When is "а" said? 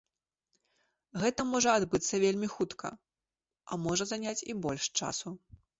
3.71-3.81